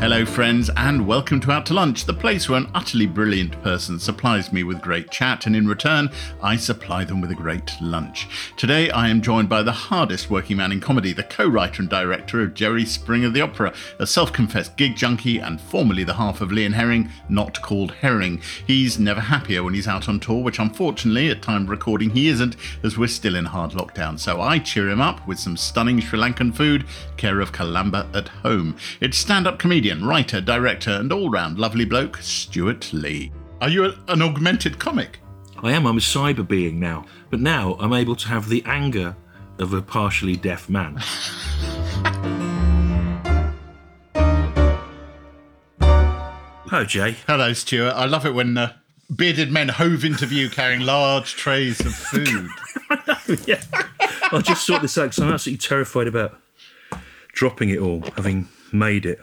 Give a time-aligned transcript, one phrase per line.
[0.00, 3.98] Hello, friends, and welcome to Out to Lunch, the place where an utterly brilliant person
[3.98, 6.08] supplies me with great chat, and in return,
[6.40, 8.28] I supply them with a great lunch.
[8.56, 11.90] Today, I am joined by the hardest working man in comedy, the co writer and
[11.90, 16.40] director of Jerry Springer the Opera, a self confessed gig junkie, and formerly the half
[16.40, 18.40] of Lee and Herring, not called Herring.
[18.68, 22.28] He's never happier when he's out on tour, which unfortunately, at time of recording, he
[22.28, 22.54] isn't,
[22.84, 24.16] as we're still in hard lockdown.
[24.16, 26.86] So I cheer him up with some stunning Sri Lankan food,
[27.16, 28.76] care of Kolamba at home.
[29.00, 33.32] It's stand up comedian, writer, director, and all round lovely bloke, Stewart Lee.
[33.60, 35.20] Are you a, an augmented comic?
[35.62, 35.86] I am.
[35.86, 37.06] I'm a cyber being now.
[37.30, 39.16] But now I'm able to have the anger
[39.58, 40.98] of a partially deaf man.
[46.70, 47.16] Hello, Jay.
[47.26, 47.94] Hello, Stewart.
[47.94, 48.74] I love it when uh,
[49.14, 52.48] bearded men hove into view carrying large trays of food.
[53.46, 53.62] yeah.
[54.30, 56.38] I'll just sort this out because I'm absolutely terrified about
[57.32, 59.18] dropping it all, having made it.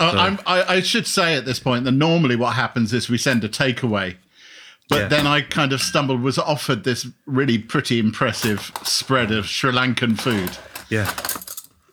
[0.00, 3.18] Uh, I'm, I, I should say at this point that normally what happens is we
[3.18, 4.16] send a takeaway.
[4.88, 5.08] But Yeah.
[5.08, 10.18] then I kind of stumbled, was offered this really pretty impressive spread of Sri Lankan
[10.18, 10.50] food,
[10.88, 11.08] Yeah.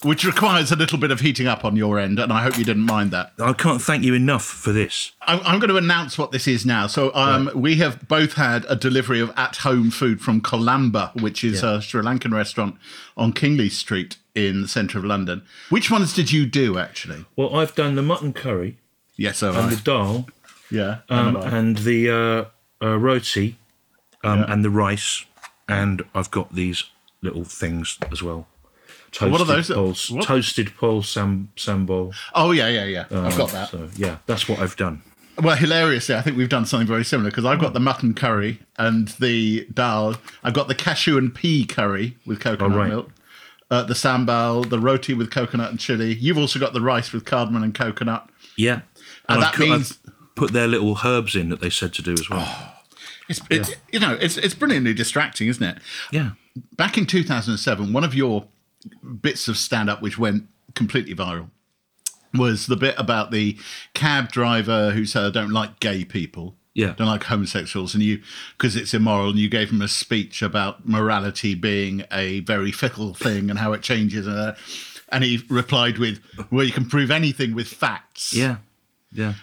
[0.02, 2.64] which requires a little bit of heating up on your end, and I hope you
[2.64, 3.34] didn't mind that.
[3.40, 5.12] I can't thank you enough for this.
[5.28, 6.88] I'm, I'm going to announce what this is now.
[6.88, 11.62] So um, we have both had a delivery of at-home food from Kolamba, which is
[11.62, 11.76] Yeah.
[11.78, 12.78] a Sri Lankan restaurant
[13.16, 15.42] on Kingley Street in the centre of London.
[15.70, 17.26] Which ones did you do, actually?
[17.36, 18.78] Well, I've done the mutton curry
[19.18, 20.28] Yes, so and the dal
[20.70, 21.00] yeah.
[21.10, 23.58] um, and the uh, uh, roti
[24.24, 24.54] um, Yeah.
[24.54, 25.26] and the rice,
[25.68, 26.84] and I've got these
[27.22, 28.48] little things as well.
[29.12, 29.70] Toasted what are those?
[29.72, 30.26] Poles, What?
[30.26, 32.14] toasted pole sam sambal.
[32.36, 33.06] oh yeah, yeah, yeah.
[33.10, 33.70] I've Um, got that.
[33.70, 35.02] So yeah, that's what I've done.
[35.42, 38.60] Well, hilariously, I think we've done something very similar because I've got the mutton curry
[38.78, 40.16] and the dal.
[40.44, 42.90] I've got the cashew and pea curry with coconut Oh, right.
[42.90, 43.12] milk.
[43.70, 46.14] Uh, the sambal, the roti with coconut and chili.
[46.14, 48.30] You've also got the rice with cardamom and coconut.
[48.58, 48.82] Yeah,
[49.28, 49.98] And I've that cut- I've
[50.36, 52.74] put their little herbs in that they said to do as well.
[53.28, 55.80] It's, it's you know, it's it's brilliantly distracting, isn't it?
[56.14, 56.32] yeah,
[56.78, 58.46] Back in 2007, one of your
[59.22, 60.46] bits of stand up which went
[60.76, 61.50] completely viral
[62.34, 63.58] was the bit about the
[63.94, 66.56] cab driver who said, I don't like gay people.
[66.78, 66.94] Yeah.
[66.96, 67.94] Don't like homosexuals.
[67.96, 68.22] And you,
[68.58, 73.14] because it's immoral, and you gave him a speech about morality being a very fickle
[73.16, 74.28] thing and how it changes.
[74.28, 74.56] Uh,
[75.10, 76.20] and he replied with,
[76.52, 78.32] Well, you can prove anything with facts.
[78.34, 78.58] yeah,
[79.12, 79.34] yeah.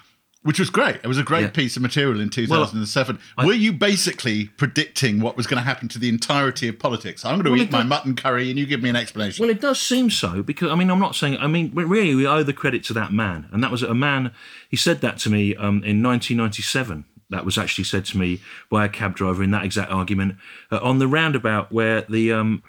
[0.43, 0.97] Which was great.
[0.97, 1.49] It was a great Yeah.
[1.51, 3.19] piece of material in 2007.
[3.39, 7.25] Were you basically predicting what was going to happen to the entirety of politics?
[7.25, 9.43] I'm going to Well, eat my does- mutton curry and you give me an explanation.
[9.43, 11.39] Well, it does seem so because I mean, I'm not saying.
[11.39, 14.33] I mean, really, we owe the credit to that man, and that was a man.
[14.69, 17.07] He said that to me um, in 1997.
[17.31, 18.41] That was actually said to me
[18.71, 20.37] by a cab driver in that exact argument
[20.71, 22.63] uh, on the roundabout where the um,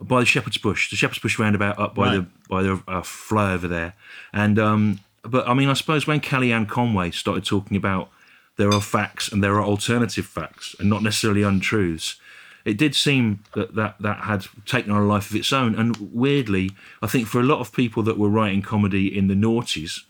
[0.00, 3.68] by the Shepherd's Bush, the Shepherd's Bush roundabout up by the by the uh, flyover
[3.68, 3.94] there,
[4.32, 8.10] and um, but I mean, I suppose when Kellyanne Conway started talking about
[8.56, 12.16] there are facts and there are alternative facts and not necessarily untruths.
[12.64, 15.74] It did seem that, that that had taken on a life of its own.
[15.74, 16.70] And weirdly,
[17.02, 20.00] I think for a lot of people that were writing comedy in the noughties,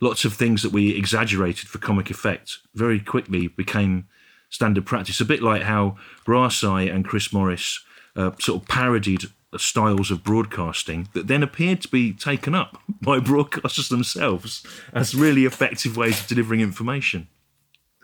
[0.00, 4.06] lots of things that we exaggerated for comic effect very quickly became
[4.50, 5.20] standard practice.
[5.20, 7.80] A bit like how Brass Eye and Chris Morris
[8.14, 9.24] uh, sort of parodied
[9.58, 15.44] styles of broadcasting that then appeared to be taken up by broadcasters themselves as really
[15.44, 17.28] effective ways of delivering information.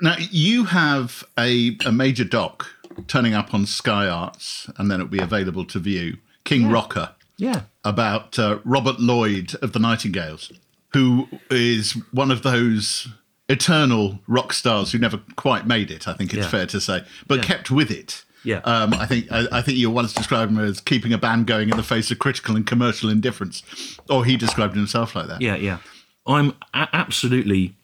[0.01, 2.67] Now, you have a, a major doc
[3.07, 7.15] turning up on Sky Arts and then it'll be available to view King Rocker.
[7.39, 7.63] Yeah.
[7.83, 10.53] about uh, Robert Lloyd of the Nightingales,
[10.93, 13.09] who is one of those
[13.49, 16.07] eternal rock stars who never quite made it.
[16.09, 16.51] I think it's Yeah.
[16.51, 17.45] fair to say, but Yeah.
[17.45, 18.25] kept with it.
[18.45, 18.59] Yeah.
[18.65, 21.69] Um, I think I, I think you once described him as keeping a band going
[21.71, 23.63] in the face of critical and commercial indifference,
[24.09, 25.41] or he described himself like that.
[25.41, 25.79] Yeah, yeah.
[26.27, 27.75] I'm a- absolutely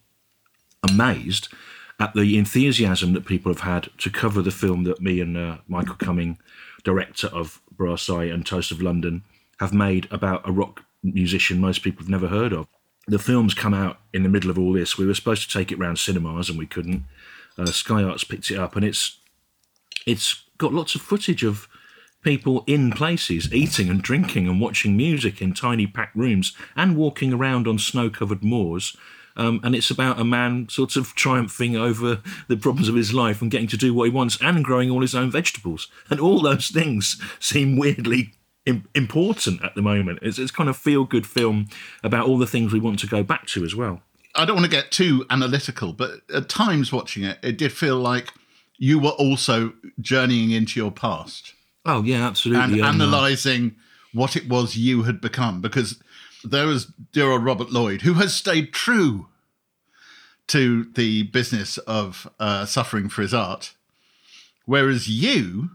[0.89, 1.49] amazed
[2.01, 5.59] at the enthusiasm that people have had to cover the film that me and uh,
[5.67, 6.39] Michael Cumming,
[6.85, 9.22] director of Brass Eye and Toast of London,
[9.61, 12.66] have made about a rock musician most people have never heard of.
[13.09, 14.99] The film's come out in the middle of all this.
[14.99, 17.05] We were supposed to take it round cinemas and we couldn't.
[17.57, 19.19] Uh, Sky Arts picked it up and it's
[20.07, 21.69] it's got lots of footage of
[22.22, 27.33] people in places eating and drinking and watching music in tiny packed rooms and walking
[27.33, 28.97] around on snow covered moors.
[29.37, 33.41] Um, and it's about a man sort of triumphing over the problems of his life
[33.41, 35.87] and getting to do what he wants and growing all his own vegetables.
[36.11, 38.34] And all those things seem weirdly
[38.94, 40.20] important at the moment.
[40.22, 41.68] It's, it's kind of feel good film
[42.03, 44.03] about all the things we want to go back to as well.
[44.34, 47.97] I don't want to get too analytical, but at times watching it, it did feel
[47.97, 48.32] like
[48.76, 51.54] you were also journeying into your past.
[51.84, 52.80] Oh, yeah, and absolutely.
[52.80, 53.74] um, uh, analysing
[54.12, 56.00] what it was you had become because
[56.44, 59.26] there was dear old Robert Lloyd, who has stayed true
[60.48, 63.74] to the business of uh, suffering for his art,
[64.65, 65.70] whereas you,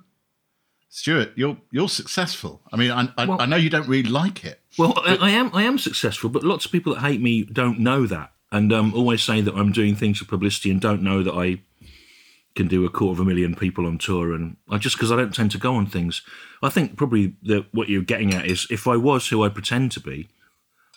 [0.96, 2.62] Stewart, you're you're successful.
[2.72, 4.60] I mean, I, I, Well- I know you don't really like it.
[4.78, 5.50] Well, I, I am.
[5.52, 8.94] I am successful, but lots of people that hate me don't know that, and um,
[8.94, 11.62] always say that I'm doing things for publicity and don't know that I
[12.54, 14.36] can do a quarter of a million people on tour.
[14.36, 16.22] And I just because I don't tend to go on things,
[16.62, 19.92] I think probably that what you're getting at is if I was who I pretend
[19.94, 20.30] to be,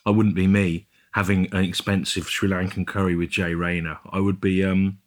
[0.04, 3.98] I wouldn't be me having an expensive Sri Lankan curry with Jay Rayner.
[4.10, 4.98] I would be um,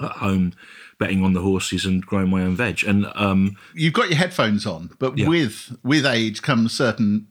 [0.00, 0.52] at home
[0.98, 2.82] betting on the horses and growing my own veg.
[2.84, 5.28] And um, You've got your headphones on, but Yeah.
[5.28, 7.26] with with age comes certain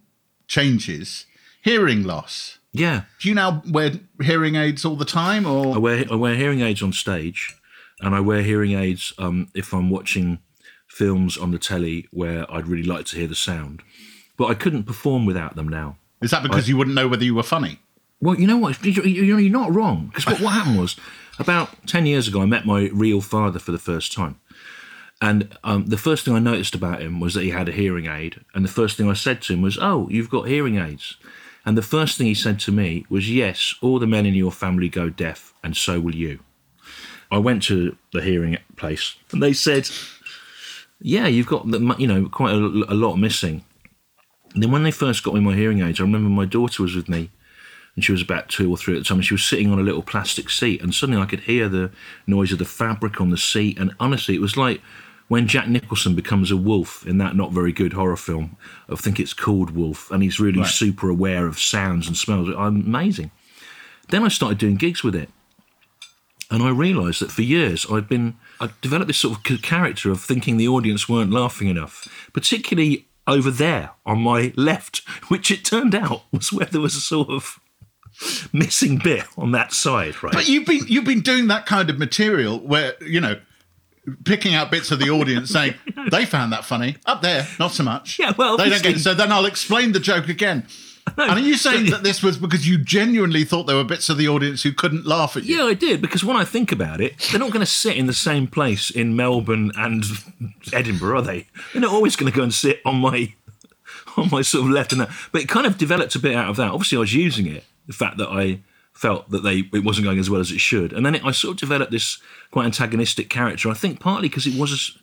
[0.48, 1.26] changes.
[1.62, 2.60] Hearing loss.
[2.74, 6.36] yeah, Do you now wear hearing aids all the time, or I wear I wear
[6.36, 7.56] hearing aids on stage,
[8.02, 10.40] and I wear hearing aids um, if I'm watching
[10.88, 13.82] films on the telly where I'd really like to hear the sound.
[14.38, 15.98] But I couldn't perform without them now.
[16.22, 17.80] is that because you wouldn't know whether you were funny?
[18.26, 18.84] Well, you know what?
[18.84, 20.96] You- you- You're not wrong because what, what happened was
[21.38, 24.36] about ten years ago I met my real father for the first time,
[25.22, 28.08] and um, the first thing I noticed about him was that he had a hearing
[28.08, 31.18] aid, and the first thing I said to him was, "Oh, you've got hearing aids."
[31.68, 34.52] And the first thing he said to me was, "Yes, all the men in your
[34.52, 36.40] family go deaf, and so will you."
[37.32, 39.90] I went to the hearing place, and they said,
[41.00, 42.58] "Yeah, you've got the, you know quite a,
[42.92, 43.64] a lot missing."
[44.54, 46.96] And then when they first got me my hearing aids, I remember my daughter was
[46.96, 47.30] with me,
[47.96, 49.18] and she was about two or three at the time.
[49.20, 51.92] And she was sitting on a little plastic seat, and suddenly I could hear the
[52.28, 53.78] noise of the fabric on the seat.
[53.80, 54.82] And honestly, it was like
[55.28, 58.58] when Jack Nicholson becomes a wolf in that not very good horror film.
[58.90, 60.70] I think it's called Wolf, and he's really Right.
[60.70, 62.50] super aware of sounds and smells.
[62.50, 63.32] Amazing.
[64.10, 65.30] Then I started doing gigs with it.
[66.52, 70.22] And I realised that for years I'd been, I developed this sort of character of
[70.22, 74.98] thinking the audience weren't laughing enough, particularly over there on my left,
[75.28, 77.60] which it turned out was where there was a sort of
[78.54, 80.34] missing bit on that side, right?
[80.34, 83.40] But you've been you've been doing that kind of material where you know
[84.24, 85.74] picking out bits of the audience saying
[86.12, 88.20] they found that funny up there, not so much.
[88.20, 88.98] Yeah, well, they don't get.
[88.98, 89.00] It.
[89.00, 90.68] So then I'll explain the joke again.
[91.18, 94.18] And are you saying that this was because you genuinely thought there were bits of
[94.18, 95.58] the audience who couldn't laugh at you?
[95.58, 98.08] Yeah, I did because when I think about it, they're not going to sit in
[98.08, 100.04] the same place in Melbourne and
[100.74, 101.48] Edinburgh, are they?
[101.72, 103.34] They're not always going to go and sit on my
[104.18, 105.10] on my sort of left and that.
[105.32, 106.72] But it kind of developed a bit out of that.
[106.72, 107.64] Obviously, I was using it.
[107.88, 108.62] The fact that I
[108.94, 111.32] felt that they it wasn't going as well as it should, and then it, I
[111.32, 112.20] sort of developed this
[112.52, 113.70] quite antagonistic character.
[113.70, 114.98] I think partly because it was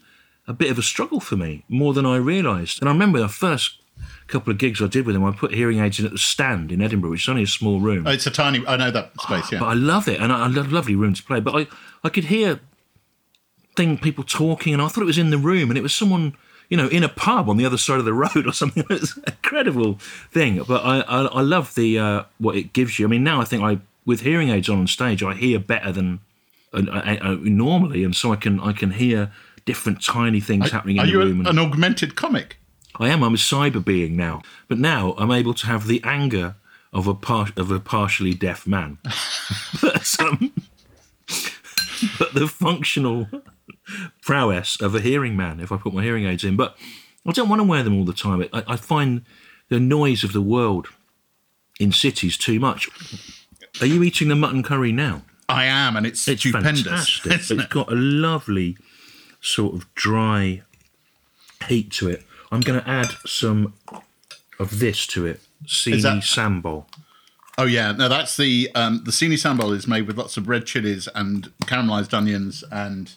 [0.49, 2.81] a bit of a struggle for me more than I realised.
[2.81, 3.79] And I remember the first
[4.26, 6.73] couple of gigs I did with him, I put hearing aids in at the stand
[6.73, 8.06] in Edinburgh, which is only a small room.
[8.06, 8.67] Oh, It's a tiny.
[8.67, 9.52] I know that space.
[9.52, 9.61] Yeah.
[9.61, 11.40] But I love it, and I, I love lovely room to play.
[11.40, 11.67] But I,
[12.02, 12.61] I could hear
[13.76, 16.35] thing people talking, and I thought it was in the room, and it was someone,
[16.72, 18.82] you know, in a pub on the other side of the road or something.
[18.88, 19.98] It was an incredible
[20.30, 20.62] thing.
[20.66, 23.06] But I, I, I love the uh, what it gives you.
[23.06, 25.92] I mean, now I think I, with hearing aids on on stage, I hear better
[25.92, 26.20] than
[26.72, 29.30] uh, uh, uh, normally, and so I can I can hear
[29.66, 31.44] different tiny things happening in the room.
[31.44, 32.56] a- and- an augmented comic?
[32.98, 33.22] I am.
[33.22, 36.54] I'm a cyber being now, but now I'm able to have the anger
[36.92, 38.96] of a par- of a partially deaf man,
[39.82, 40.52] but, um,
[42.19, 43.28] but the functional
[44.22, 45.60] prowess of a hearing man.
[45.60, 46.76] If I put my hearing aids in, but
[47.26, 48.46] I don't want to wear them all the time.
[48.52, 49.25] I, I find
[49.68, 50.88] the noise of the world
[51.78, 52.88] in cities too much.
[53.80, 55.23] Are you eating the mutton curry now?
[55.49, 57.21] I am, and it's, It's stupendous.
[57.26, 57.68] It's it?
[57.68, 58.76] got a lovely
[59.40, 60.62] sort of dry
[61.68, 62.25] heat to it.
[62.50, 63.75] I'm going to add some
[64.59, 65.40] of this to it.
[65.66, 66.87] Sini sambal.
[67.59, 70.64] Oh yeah, no, that's the um, the sini sambal is made with lots of red
[70.66, 73.12] chilies and caramelized onions and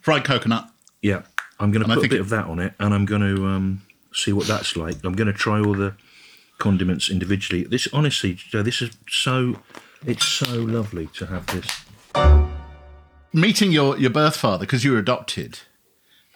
[0.00, 0.70] fried coconut.
[1.02, 1.22] Yeah,
[1.60, 3.46] I'm going to put a bit it- of that on it, and I'm going to
[3.46, 4.96] um, see what that's like.
[5.04, 5.94] I'm going to try all the
[6.58, 7.62] condiments individually.
[7.64, 9.56] This, honestly, Joe, this is so.
[10.04, 11.84] It's so lovely to have this.
[13.32, 15.60] Meeting your your birth father because you were adopted,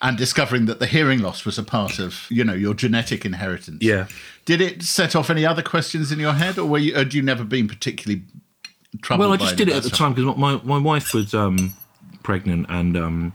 [0.03, 3.83] and discovering that the hearing loss was a part of you know your genetic inheritance.
[3.83, 4.07] Yeah.
[4.45, 6.95] Did it set off any other questions in your head, or were you?
[6.95, 8.23] Had you never been particularly
[9.03, 9.29] troubled?
[9.29, 11.75] Well, I just any did it at the time because my, my wife was um,
[12.23, 13.35] pregnant, and um,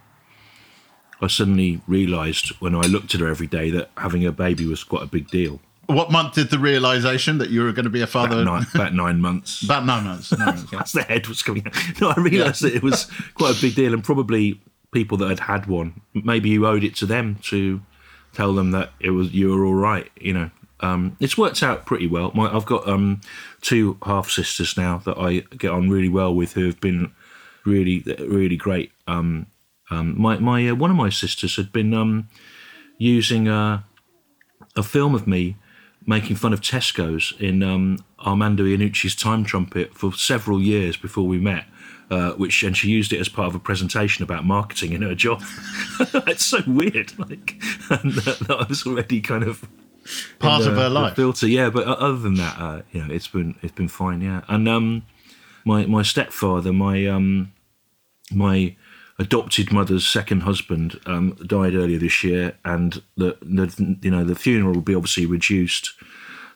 [1.22, 4.84] I suddenly realised when I looked at her every day that having a baby was
[4.84, 5.60] quite a big deal.
[5.88, 8.42] What month did the realization that you were going to be a father?
[8.42, 9.62] About nine, about nine months.
[9.62, 10.36] About nine months.
[10.36, 10.72] Nine months.
[10.72, 12.02] That's the head was coming out.
[12.02, 14.60] No, I realised that it was quite a big deal, and probably
[14.96, 17.82] people that had had one, maybe you owed it to them to
[18.32, 20.10] tell them that it was you were all right.
[20.20, 20.50] You know,
[20.80, 22.32] um, it's worked out pretty well.
[22.34, 23.20] My, I've got um,
[23.60, 27.12] two half sisters now that I get on really well with, who have been
[27.66, 28.94] really, really great.
[29.06, 29.48] Um,
[29.92, 32.30] um, my my uh, one of my sisters had been um,
[32.98, 33.84] using a,
[34.78, 35.58] a film of me
[36.08, 41.38] making fun of Tesco's in um, Armando Iannucci's time trumpet for several years before we
[41.38, 41.66] met.
[42.12, 45.16] Uh, which and she used it as part of a presentation about marketing in her
[45.16, 45.42] job.
[46.28, 47.56] it's so weird, like,
[47.90, 49.68] and that, that was already kind of
[50.40, 51.16] Part in of her life.
[51.16, 51.48] filter.
[51.48, 54.22] Yeah, but other than that, uh, you know, it's been it's been fine.
[54.22, 55.04] Yeah, and um,
[55.66, 57.52] my my stepfather, my um,
[58.32, 58.76] my
[59.18, 64.36] adopted mother's second husband, um, died earlier this year, and the the you know the
[64.36, 65.94] funeral will be obviously reduced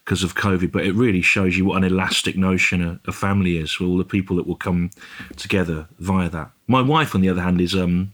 [0.10, 3.58] because of COVID, but it really shows you what an elastic notion a, a family
[3.58, 3.72] is.
[3.72, 4.90] For all the people that will come
[5.38, 6.50] together via that.
[6.66, 8.12] My wife, on the other hand, is um,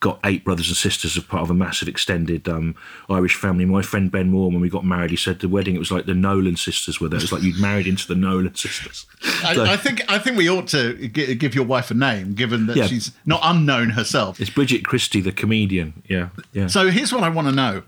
[0.00, 2.74] got eight brothers and sisters as part of a massive extended um,
[3.08, 3.64] Irish family.
[3.64, 6.06] My friend Ben Moore, when we got married, he said the wedding it was like
[6.06, 7.18] the Nolan sisters were there.
[7.18, 9.06] It was like you'd married into the Nolan sisters.
[9.20, 12.34] So- I, I think I think we ought to gi- give your wife a name,
[12.34, 12.86] given that Yeah.
[12.88, 14.40] she's not unknown herself.
[14.40, 16.02] it's Bridget Christie, the comedian.
[16.08, 16.66] Yeah, yeah.
[16.66, 17.84] So here's what I want to know: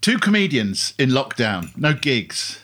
[0.00, 2.60] two comedians in lockdown, no gigs.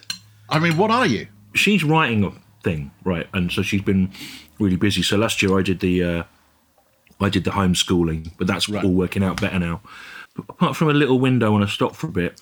[0.49, 1.29] I mean, what are you?
[1.55, 2.31] she's writing a
[2.63, 3.27] thing, right?
[3.33, 4.11] And so she's been
[4.59, 5.03] really busy.
[5.03, 6.23] So last year I did the uh,
[7.19, 8.85] I did the homeschooling, but that's Right.
[8.85, 9.81] all working out better now.
[10.35, 12.41] But apart from a little window when I stopped for a bit,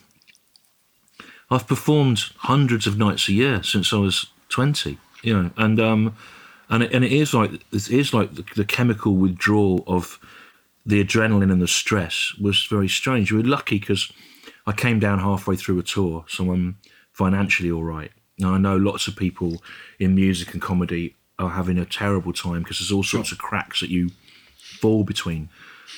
[1.50, 4.98] I've performed hundreds of nights a year since I was twenty.
[5.22, 6.16] You know, and um,
[6.68, 10.18] and it, and it is like it is like the, the chemical withdrawal of
[10.84, 13.30] the adrenaline and the stress was very strange.
[13.30, 14.12] We were lucky because
[14.66, 16.78] I came down halfway through a tour, so I'm
[17.12, 18.10] financially all right.
[18.38, 19.62] Now I know lots of people
[19.98, 23.80] in music and comedy are having a terrible time because there's all sorts of cracks
[23.80, 24.10] that you
[24.56, 25.48] fall between.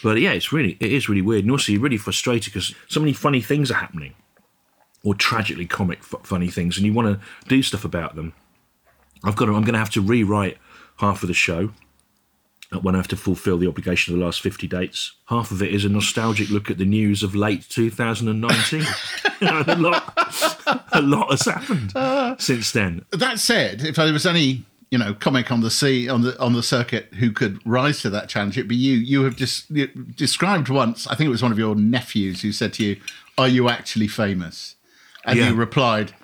[0.03, 3.01] But yeah, it's really it is really weird, and also you're really frustrated because so
[3.01, 4.15] many funny things are happening,
[5.03, 8.33] or tragically comic f- funny things, and you want to do stuff about them.
[9.25, 10.59] I've got to, I'm going to have to rewrite
[10.99, 11.71] half of the show
[12.83, 15.13] when I have to fulfil the obligation of the last 50 dates.
[15.27, 18.83] Half of it is a nostalgic look at the news of late 2019.
[19.43, 20.15] A lot,
[20.93, 23.05] a lot has happened uh, since then.
[23.13, 26.55] That said, if there was any you know comic on the sea on the on
[26.55, 28.95] the circuit who could rise to that challenge, it'd be you.
[28.97, 31.07] You have just you described once.
[31.07, 32.97] I think it was one of your nephews who said to you,
[33.37, 34.77] "Are you actually famous?"
[35.27, 35.51] And Yeah.
[35.51, 36.15] you replied.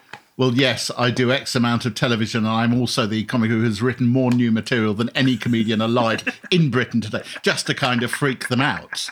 [0.42, 3.80] Well, yes, I do X amount of television, and I'm also the comic who has
[3.80, 8.10] written more new material than any comedian alive in Britain today, just to kind of
[8.10, 9.08] freak them out.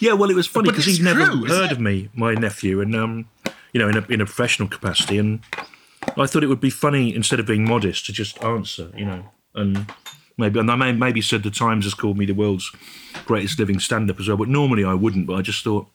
[0.00, 2.96] Yeah, well, it was funny because he'd never true, heard of me, my nephew, and
[2.96, 3.28] um,
[3.74, 5.40] you know, in a in a professional capacity, and
[6.16, 9.26] I thought it would be funny instead of being modest to just answer, you know,
[9.54, 9.92] and
[10.38, 12.72] maybe and I may, maybe said the Times has called me the world's
[13.26, 15.26] greatest living stand-up as well, but normally I wouldn't.
[15.26, 15.88] But I just thought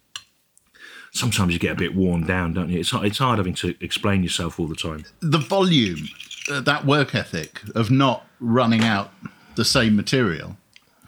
[1.17, 2.79] sometimes you get a bit worn down, don't you?
[2.79, 5.03] It's hard- it's hard having to explain yourself all the time.
[5.19, 6.07] the volume,
[6.51, 9.11] uh, that work ethic of not running out
[9.55, 10.57] the same material.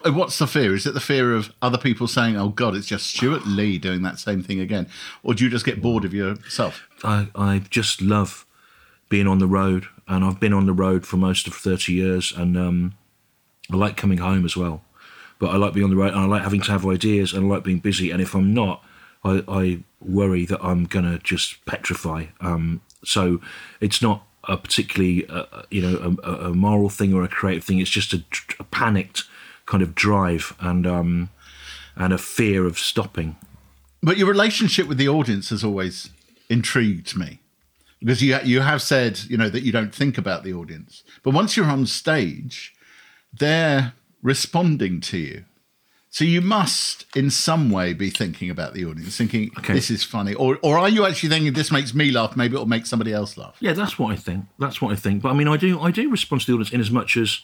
[0.05, 0.73] Uh, What's the fear?
[0.73, 4.01] Is it the fear of other people saying, "Oh God, it's just Stewart Lee doing
[4.03, 4.87] that same thing again,"
[5.23, 6.87] or do you just get bored of yourself?
[7.03, 8.45] I, I just love
[9.09, 12.31] being on the road, and I've been on the road for most of 30 years,
[12.35, 12.93] and um,
[13.71, 14.83] I like coming home as well.
[15.37, 17.45] But I like being on the road, and I like having to have ideas, and
[17.45, 18.11] I like being busy.
[18.11, 18.83] And if I'm not,
[19.23, 22.25] I, I worry that I'm gonna just petrify.
[22.41, 23.41] Um, so
[23.81, 27.79] it's not a particularly, uh, you know, a, a moral thing or a creative thing.
[27.79, 28.23] It's just a,
[28.59, 29.23] a panicked
[29.65, 31.29] kind of drive and um,
[31.95, 33.35] and a fear of stopping.
[34.01, 36.09] But your relationship with the audience has always
[36.49, 37.39] intrigued me
[37.99, 41.33] because you you have said you know that you don't think about the audience, but
[41.33, 42.73] once you're on stage,
[43.33, 45.45] they're responding to you.
[46.11, 49.73] So you must, in some way, be thinking about the audience, thinking Okay.
[49.73, 52.35] this is funny, or or are you actually thinking this makes me laugh?
[52.35, 53.55] Maybe it'll make somebody else laugh.
[53.59, 54.45] Yeah, that's what I think.
[54.57, 55.21] That's what I think.
[55.21, 57.41] But I mean, I do I do respond to the audience in as much as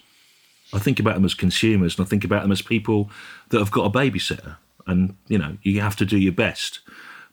[0.74, 3.12] I think about them as consumers, and I think about them as people
[3.50, 4.56] that have got a babysitter,
[4.88, 6.80] and you know, you have to do your best.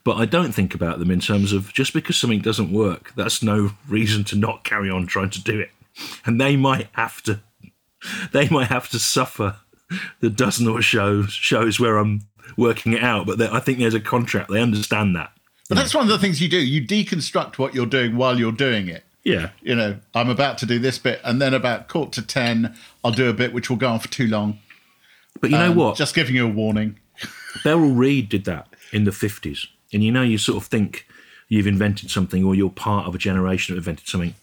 [0.05, 3.43] But I don't think about them in terms of just because something doesn't work, that's
[3.43, 5.71] no reason to not carry on trying to do it.
[6.27, 7.41] And they might have to,
[8.33, 9.57] they might have to suffer
[10.20, 12.22] the dozen or shows shows where I'm
[12.56, 13.26] working it out.
[13.26, 14.50] But I think there's a contract.
[14.50, 15.32] They understand that.
[15.68, 16.58] But that's one of the things you do.
[16.58, 19.04] You deconstruct what you're doing while you're doing it.
[19.25, 19.50] Yeah.
[19.62, 23.12] You know, I'm about to do this bit, and then about quarter to ten, I'll
[23.12, 24.58] do a bit which will go on for too long.
[25.40, 25.96] But you know Um, what?
[25.96, 26.99] Just giving you a warning.
[27.64, 29.66] Beryl Reid did that in the 50s.
[29.92, 31.06] And you know, you sort of think
[31.49, 34.34] you've invented something or you're part of a generation that invented something.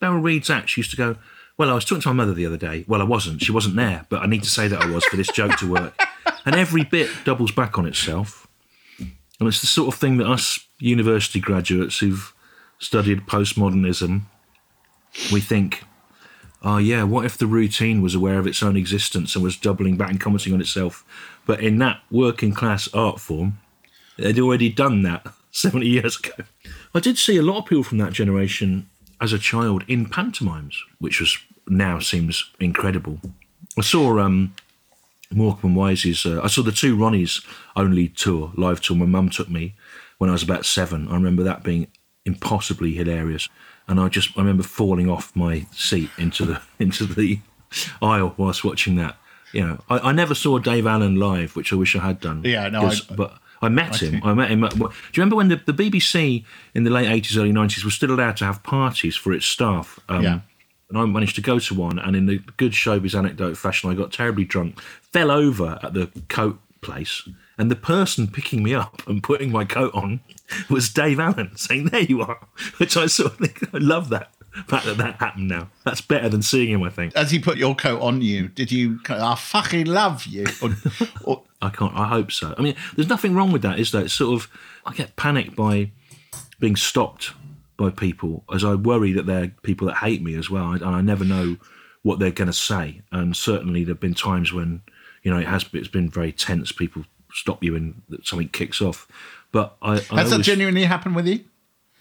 [0.00, 1.16] Beryl Reid's act, she used to go,
[1.60, 2.86] Well, I was talking to my mother the other day.
[2.88, 3.42] Well, I wasn't.
[3.42, 5.70] She wasn't there, but I need to say that I was for this joke to
[5.70, 5.94] work.
[6.46, 8.48] And every bit doubles back on itself.
[8.98, 12.32] And it's the sort of thing that us university graduates who've
[12.78, 14.22] studied postmodernism,
[15.30, 15.84] we think,
[16.62, 19.98] oh, yeah, what if the routine was aware of its own existence and was doubling
[19.98, 21.04] back and commenting on itself?
[21.44, 23.58] But in that working class art form,
[24.16, 26.42] they'd already done that 70 years ago.
[26.94, 28.88] I did see a lot of people from that generation
[29.20, 31.36] as a child in pantomimes, which was
[31.68, 33.20] now seems incredible.
[33.78, 34.54] I saw um,
[35.32, 36.26] Morecambe and Wise's.
[36.26, 37.44] Uh, I saw the two Ronnies
[37.76, 38.96] only tour, live tour.
[38.96, 39.74] My mum took me
[40.18, 41.06] when I was about seven.
[41.08, 41.86] I remember that being
[42.24, 43.48] impossibly hilarious,
[43.86, 47.38] and I just I remember falling off my seat into the into the
[48.02, 49.16] aisle whilst watching that.
[49.52, 52.42] You know, I, I never saw Dave Allen live, which I wish I had done.
[52.44, 54.10] Yeah, no, I- but I met I him.
[54.12, 54.64] think- I met him.
[54.64, 57.94] At, do you remember when the, the BBC in the late eighties, early nineties was
[57.94, 59.98] still allowed to have parties for its staff?
[60.08, 60.40] Um, Yeah.
[60.88, 63.94] And I managed to go to one, and in the good showbiz anecdote fashion, I
[63.94, 69.06] got terribly drunk, fell over at the coat place, and the person picking me up
[69.06, 70.18] and putting my coat on
[70.68, 72.40] was Dave Allen, saying, "There you are,"
[72.78, 74.32] which I sort of think I love that
[74.66, 75.46] fact that that happened.
[75.46, 76.82] Now that's better than seeing him.
[76.82, 77.14] I think.
[77.14, 78.98] As he put your coat on you, did you?
[79.08, 80.46] I fucking love you.
[80.60, 80.74] Or,
[81.22, 81.94] or, I can't.
[81.94, 82.54] I hope so.
[82.56, 84.04] I mean, there's nothing wrong with that, is there?
[84.04, 84.50] It's sort of.
[84.86, 85.92] I get panicked by
[86.58, 87.32] being stopped
[87.76, 91.00] by people, as I worry that they're people that hate me as well, and I
[91.00, 91.56] never know
[92.02, 93.02] what they're going to say.
[93.12, 94.82] And certainly, there've been times when
[95.22, 95.64] you know it has.
[95.72, 96.72] It's been very tense.
[96.72, 99.06] People stop you and something kicks off.
[99.52, 101.40] But I, I has that always- genuinely happened with you?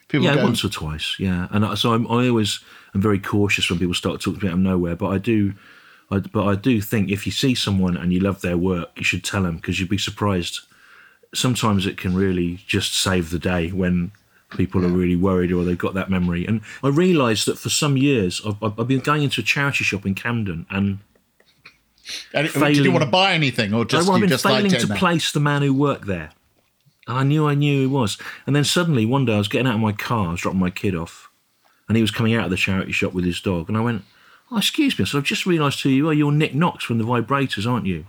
[0.08, 1.18] People yeah, go, once or twice.
[1.20, 2.62] Yeah, and so I'm, I always
[2.96, 4.96] am very cautious when people start talking to me out of nowhere.
[4.96, 5.54] But I do,
[6.12, 9.04] I, but I do think if you see someone and you love their work, you
[9.04, 10.62] should tell them because you'd be surprised.
[11.34, 14.12] Sometimes it can really just save the day when
[14.58, 16.46] people are really worried or they've got that memory.
[16.48, 20.06] And I realised that for some years I've, I've been going into a charity shop
[20.08, 21.00] in Camden and
[22.34, 24.44] and it- did you failing- want to buy anything or just well, I've been just
[24.44, 26.32] failing to place the man who worked there.
[27.08, 28.18] And I knew I knew he was.
[28.48, 30.60] And then suddenly one day I was getting out of my car, I was dropping
[30.60, 31.30] my kid off,
[31.88, 33.68] and he was coming out of the charity shop with his dog.
[33.70, 34.04] And I went,
[34.52, 35.04] Oh, excuse me.
[35.04, 36.14] I said, I've just realised who you are.
[36.14, 37.98] You're Nick Knox from the Vibrators, aren't you?
[37.98, 38.06] And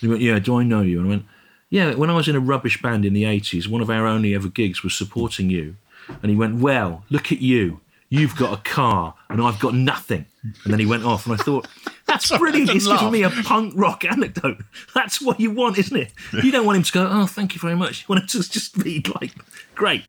[0.00, 0.98] he went, Yeah, do I know you?
[0.98, 1.24] And I went,
[1.70, 4.34] Yeah, when I was in a rubbish band in the 80s, one of our only
[4.34, 5.76] ever gigs was supporting you.
[6.22, 7.80] And he went, Well, look at you.
[8.08, 10.26] You've got a car and I've got nothing.
[10.64, 11.68] And then he went off, and I thought,
[12.06, 12.70] That's brilliant.
[12.70, 14.62] He's giving me a punk rock anecdote.
[14.94, 16.12] That's what you want, isn't it?
[16.42, 18.00] You don't want him to go, Oh, thank you very much.
[18.00, 19.32] You want him to just be like,
[19.74, 20.04] Great.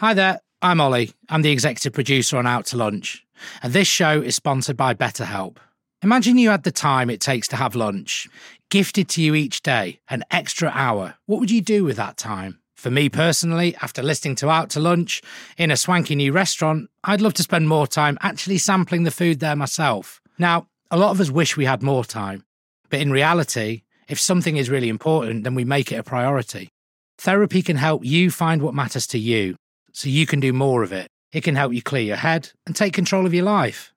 [0.00, 1.12] Hi there, I'm Ollie.
[1.28, 3.22] I'm the executive producer on Out to Lunch,
[3.62, 5.58] and this show is sponsored by BetterHelp.
[6.02, 8.26] Imagine you had the time it takes to have lunch,
[8.70, 11.16] gifted to you each day, an extra hour.
[11.26, 12.60] What would you do with that time?
[12.76, 15.20] For me personally, after listening to Out to Lunch
[15.58, 19.40] in a swanky new restaurant, I'd love to spend more time actually sampling the food
[19.40, 20.22] there myself.
[20.38, 22.42] Now, a lot of us wish we had more time,
[22.88, 26.70] but in reality, if something is really important, then we make it a priority.
[27.18, 29.58] Therapy can help you find what matters to you
[29.94, 31.08] so you can do more of it.
[31.32, 33.92] It can help you clear your head and take control of your life.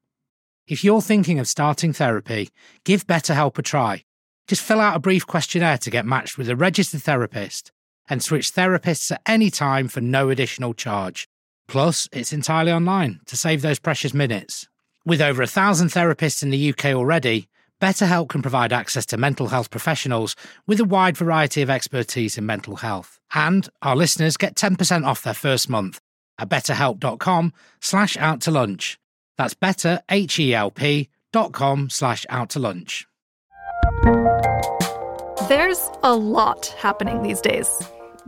[0.67, 2.49] If you're thinking of starting therapy,
[2.86, 4.03] give BetterHelp a try.
[4.47, 7.71] Just fill out a brief questionnaire to get matched with a registered therapist
[8.10, 11.27] and switch therapists at any time for no additional charge.
[11.67, 14.67] Plus, it's entirely online to save those precious minutes.
[15.05, 17.47] With over a thousand therapists in the UK already,
[17.81, 20.35] BetterHelp can provide access to mental health professionals
[20.65, 23.19] with a wide variety of expertise in mental health.
[23.33, 26.01] And our listeners get 10% off their first month
[26.39, 28.99] at betterhelp.com slash out to lunch.
[29.37, 31.09] That's better, H-E-L-P
[31.89, 33.07] slash out to lunch.
[35.47, 37.69] There's a lot happening these days.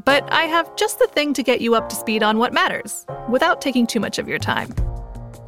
[0.06, 3.06] But I have just the thing to get you up to speed on what matters
[3.30, 4.74] without taking too much of your time.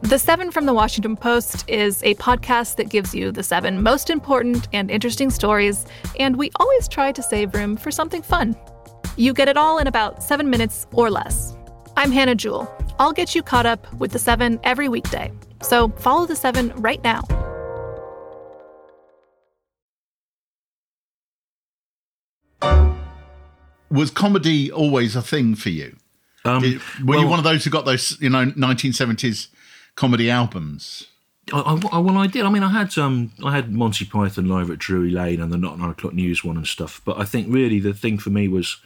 [0.01, 4.09] The Seven from the Washington Post is a podcast that gives you the seven most
[4.09, 5.85] important and interesting stories,
[6.19, 8.55] and we always try to save room for something fun.
[9.15, 11.55] You get it all in about seven minutes or less.
[11.95, 12.67] I'm Hannah Jewell.
[12.97, 15.31] I'll get you caught up with the seven every weekday.
[15.61, 17.21] So follow the seven right now.
[23.91, 25.95] Was comedy always a thing for you?
[26.43, 29.47] Um, Did- were you one of those who got those, you know, 1970s
[29.95, 31.07] comedy albums?
[31.53, 31.59] I,
[31.91, 32.45] I, well, I did.
[32.45, 35.57] I mean, I had um, I had Monty Python live at Drury Lane and the
[35.57, 37.01] Not Nine O'clock News one and stuff.
[37.03, 38.77] But I think really the thing for me was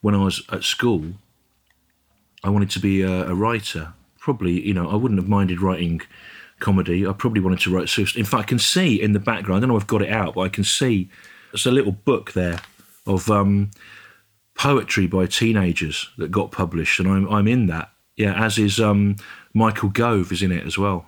[0.00, 1.12] when I was at school,
[2.44, 3.92] I wanted to be a, a writer.
[4.18, 6.00] Probably, you know, I wouldn't have minded writing
[6.60, 7.06] comedy.
[7.06, 7.88] I probably wanted to write.
[7.88, 9.58] so- In fact, I can see in the background.
[9.58, 11.08] I don't know if I've got it out, but I can see
[11.50, 12.60] there's a little book there
[13.06, 13.72] of um,
[14.54, 17.90] poetry by teenagers that got published, and I'm I'm in that.
[18.16, 19.16] Yeah, as is um,
[19.54, 21.06] Michael Gove is in it as well.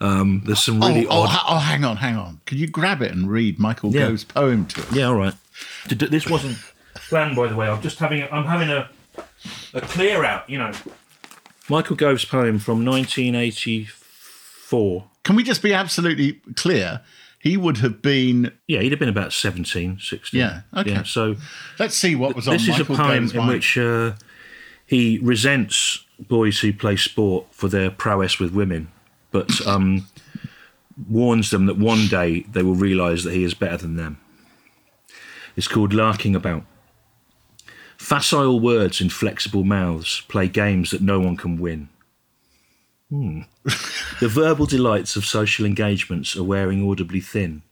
[0.00, 1.28] Um, there's some really oh, oh, odd.
[1.28, 2.40] ha- oh, hang on, hang on.
[2.46, 4.08] Could you grab it and read Michael Yeah.
[4.08, 4.92] Gove's poem to us?
[4.92, 5.34] Yeah, all right.
[5.88, 6.56] This wasn't
[6.94, 7.68] planned, by the way.
[7.68, 8.22] I'm just having.
[8.22, 8.88] A, I'm having a
[9.74, 10.48] a clear out.
[10.48, 10.72] You know.
[11.68, 15.04] Michael Gove's poem from 1984.
[15.22, 17.02] Can we just be absolutely clear?
[17.40, 18.52] he would have been.
[18.68, 20.38] Yeah, he'd have been about 17, 16.
[20.38, 20.90] Yeah, okay.
[20.90, 21.36] Yeah, so
[21.78, 23.48] Let's see what was on this is a poem in mind.
[23.48, 24.12] which uh,
[24.90, 28.90] he resents boys who play sport for their prowess with women,
[29.30, 30.08] but um,
[31.08, 34.18] warns them that one day they will realise that he is better than them.
[35.54, 36.64] It's called Larking About.
[37.98, 41.88] Facile words in flexible mouths play games that no one can win.
[43.10, 43.42] Hmm.
[44.20, 47.62] the verbal delights of social engagements are wearing audibly thin.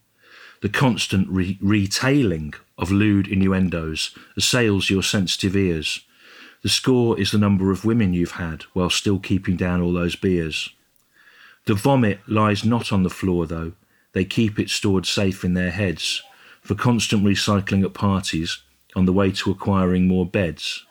[0.63, 6.05] The constant re- retailing of lewd innuendos assails your sensitive ears.
[6.63, 10.17] The score is the number of women you've had while still keeping down all those
[10.17, 10.71] beers.
[11.67, 13.73] The vomit lies not on the floor, though.
[14.13, 16.23] They keep it stored safe in their heads
[16.63, 18.63] for constant recycling at parties
[18.97, 20.85] on the way to acquiring more beds.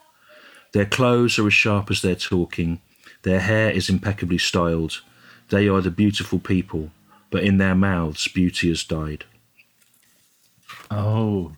[0.74, 2.82] Their clothes are as sharp as their talking.
[3.24, 5.02] Their hair is impeccably styled.
[5.50, 6.92] They are the beautiful people,
[7.30, 9.26] but in their mouths beauty has died.
[10.92, 11.54] oh,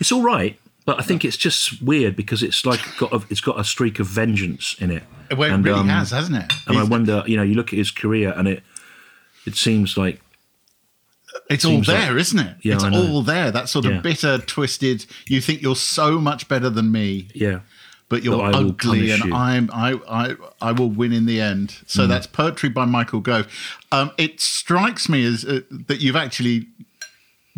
[0.00, 3.40] It's all right, but I think it's just weird because it's like got a, it's
[3.40, 5.02] got a streak of vengeance in it.
[5.36, 6.52] well, it And, really um, has, hasn't it?
[6.66, 8.62] And I wonder, you know, you look at his career and it
[9.46, 10.20] it seems like
[11.50, 12.56] it's all seems like- there, not it?
[12.62, 13.50] Yeah, it's all there.
[13.50, 14.00] That sort of Yeah.
[14.00, 15.06] bitter, twisted.
[15.26, 17.60] You think you're so much better than me, yeah,
[18.08, 19.30] but you're will ugly, and you.
[19.32, 19.36] Mm.
[19.36, 21.78] I'm I I I will win in the end.
[21.86, 23.48] So that's poetry by Michael Gove.
[23.90, 26.68] Um, it strikes me as uh, that you've actually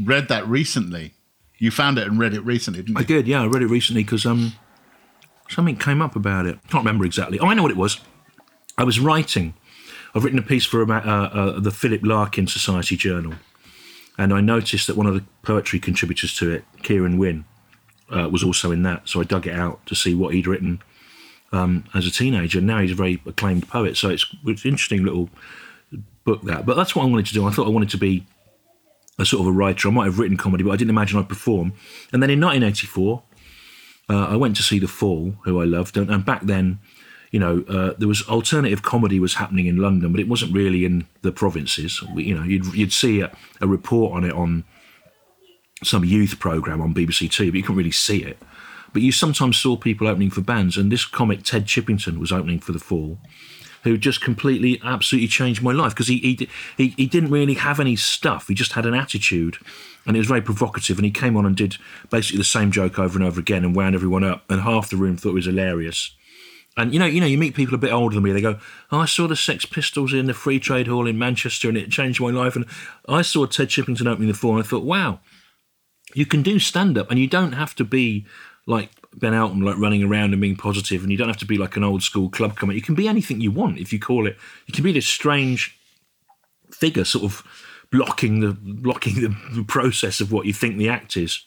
[0.03, 1.13] read that recently.
[1.59, 3.27] You found it and read it recently, didn't I did.
[3.27, 4.53] Yeah, I read it recently because um
[5.49, 6.57] something came up about it.
[6.57, 7.39] I Can't remember exactly.
[7.39, 8.01] Oh, I know what it was.
[8.77, 9.55] I was writing.
[10.15, 13.35] I've written a piece for about, uh, uh, the Philip Larkin Society Journal,
[14.17, 17.45] and I noticed that one of the poetry contributors to it, Kieron Winn,
[18.11, 19.09] uh, was also in that.
[19.09, 20.83] So I dug it out to see what he'd written
[21.53, 22.61] um, as a teenager.
[22.61, 23.97] Now he's a very acclaimed poet.
[23.97, 25.29] So it's, it's an interesting little
[26.25, 26.65] book that.
[26.67, 27.47] But that's what I wanted to do.
[27.47, 28.27] I thought I wanted to be
[29.19, 29.89] a sort of a writer.
[29.89, 31.73] I might have written comedy, but I didn't imagine I'd perform.
[32.13, 33.23] And then in 1984,
[34.09, 36.79] uh, I went to see The Fall, who I loved, and, and back then,
[37.33, 40.85] you know, uh, there was alternative comedy was happening in London, but it wasn't really
[40.85, 42.03] in the provinces.
[42.15, 44.65] We, you know, you'd you'd see a, a report on it on
[45.83, 48.39] some youth program on BBC Two, but you couldn't really see it.
[48.93, 52.61] But you sometimes saw people opening for bands, and this comic Ted Chippington was opening
[52.61, 53.19] for The Fall,
[53.87, 57.81] who just completely, absolutely changed my life because he, he he he didn't really have
[57.81, 58.49] any stuff.
[58.49, 59.57] He just had an attitude,
[60.07, 60.99] and it was very provocative.
[60.99, 61.77] And he came on and did
[62.11, 64.45] basically the same joke over and over again, and wound everyone up.
[64.51, 66.15] And half the room thought it was hilarious.
[66.77, 68.33] And you know, you know, you meet people a bit older than me.
[68.33, 68.59] They go,
[68.93, 71.91] oh, "I saw the Sex Pistols in the Free Trade Hall in Manchester, and it
[71.91, 72.67] changed my life." And
[73.09, 75.21] I saw Ted Chippington opening the Fall, and I thought, "Wow,
[76.15, 78.27] you can do stand up and you don't have to be
[78.67, 81.59] like Ben Elton, like running around and being positive, and you don't have to be
[81.59, 82.77] like an old school club comic.
[82.77, 84.37] You can be anything you want if you call it.
[84.67, 85.79] You can be this strange
[86.71, 87.43] figure, sort of
[87.91, 91.43] blocking the blocking the process of what you think the act is.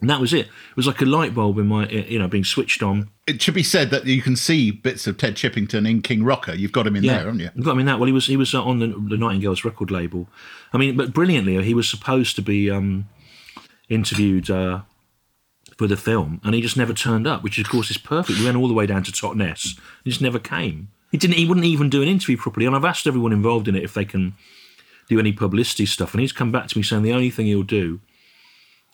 [0.00, 0.46] And that was it.
[0.46, 3.10] It was like a light bulb in my, you know, being switched on.
[3.26, 6.54] It should be said that you can see bits of Ted Chippington in King Rocker.
[6.54, 7.48] You've got him in there, haven't you?
[7.48, 7.98] I've got him in that.
[7.98, 10.28] Well, he was he was uh, on the, the Nightingales record label.
[10.72, 13.08] I mean, but brilliantly, he was supposed to be um,
[13.88, 14.82] interviewed uh,
[15.78, 17.42] for the film, and he just never turned up.
[17.42, 18.38] Which, of course, is perfect.
[18.38, 19.78] We went all the way down to Totnes.
[20.04, 20.88] He just never came.
[21.10, 21.36] He didn't.
[21.36, 22.66] He wouldn't even do an interview properly.
[22.66, 24.34] And I've asked everyone involved in it if they can
[25.08, 27.62] do any publicity stuff, and he's come back to me saying the only thing he'll
[27.62, 28.00] do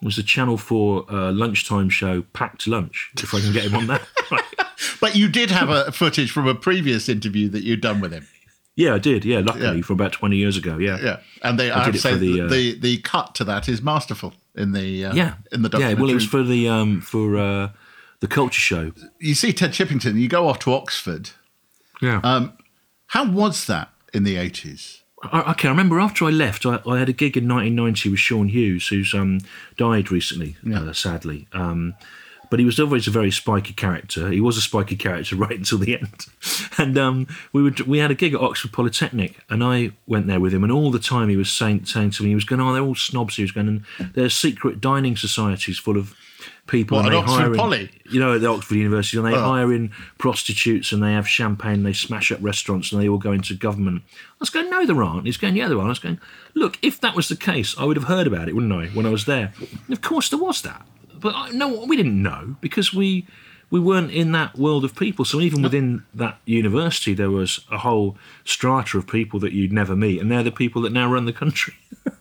[0.03, 3.87] was the Channel Four uh, lunchtime show, Packed Lunch, if I can get him on
[3.89, 4.03] that.
[5.01, 8.27] But you did have a footage from a previous interview that you'd done with him.
[8.77, 9.25] yeah, I did.
[9.25, 9.83] Yeah, luckily Yeah.
[9.83, 10.79] from about twenty years ago.
[10.79, 13.69] Yeah, Yeah, and they, I I, would say the, uh, the the cut to that
[13.69, 15.95] is masterful in the uh, yeah, in the yeah.
[15.95, 17.71] Well, it was for the um, for uh,
[18.21, 18.93] the culture show.
[19.19, 20.19] you see Ted Chippington.
[20.19, 21.31] You go off to Oxford.
[22.01, 22.21] Yeah.
[22.23, 22.57] Um,
[23.09, 25.03] how was that in the eighties?
[25.33, 28.19] I, okay, I remember after I left, I, I had a gig in 1990 with
[28.19, 29.41] Sean Hughes, who's um,
[29.77, 31.49] died recently, uh, sadly.
[31.53, 31.95] Um,
[32.51, 34.31] but he was always a very spiky character.
[34.31, 36.27] He was a spiky character right until the end.
[36.77, 40.41] And um, we would we had a gig at Oxford Polytechnic, and I went there
[40.41, 40.65] with him.
[40.65, 42.83] And all the time he was saying saying to me, he was going, "Oh, they're
[42.83, 46.17] all snobs." He was going, "And there's secret dining societies full of
[46.67, 47.91] people." What, and they Oxford hire in- Poly?
[48.11, 49.41] you know, at the Oxford University, and they Oh.
[49.53, 53.31] hire in prostitutes and they have champagne, they smash up restaurants, and they all go
[53.31, 54.03] into government.
[54.11, 55.27] I was going, no, there aren't.
[55.27, 55.85] He's going, yeah, there are.
[55.87, 56.19] I was going,
[56.55, 59.07] look, if that was the case, I would have heard about it, wouldn't I, when
[59.07, 59.53] I was there?
[59.87, 60.85] And of course, there was that,
[61.25, 63.27] but I, no, we didn't know because we
[63.71, 65.25] we weren't in that world of people.
[65.25, 69.97] So even within that university, there was a whole strata of people that you'd never
[69.97, 71.75] meet, and they're the people that now run the country.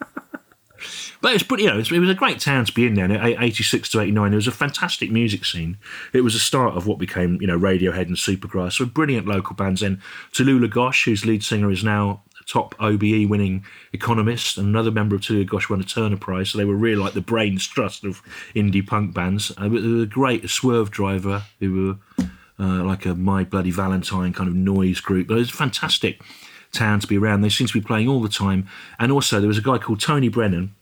[1.22, 3.06] But it was, pretty- you know, it was, a great town to be in there.
[3.06, 5.78] In 86 to 89, there was a fantastic music scene.
[6.12, 8.74] It was the start of what became, you know, Radiohead and Supergrass.
[8.74, 9.80] So brilliant local bands.
[9.80, 10.02] Then
[10.34, 15.22] Tallulah Gosh, whose lead singer is now top OBE winning economist and another member of
[15.22, 16.50] Tallulah Gosh won a Turner Prize.
[16.50, 18.22] So they were really like the brains trust of
[18.56, 19.52] indie punk bands.
[19.58, 20.44] Uh, but they were great.
[20.44, 22.26] A Swervedriver, who were
[22.60, 25.28] uh, like a My Bloody Valentine kind of noise group.
[25.28, 26.22] But it was a fantastic
[26.72, 27.42] town to be around.
[27.42, 28.68] They seem to be playing all the time.
[29.00, 30.76] And also there was a guy called Tony Brennan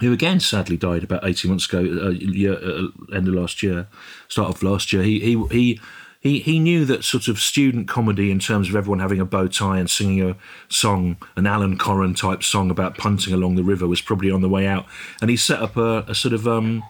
[0.00, 3.86] who again sadly died about 18 months ago, uh, year, uh, end of last year,
[4.28, 5.02] start of last year.
[5.02, 5.80] He, he, he,
[6.20, 9.48] he, he knew that sort of student comedy in terms of everyone having a bow
[9.48, 10.36] tie and singing a
[10.68, 14.48] song, an Alan Coren type song about punting along the river was probably on the
[14.48, 14.84] way out.
[15.22, 16.84] And he set up a, a sort of, um,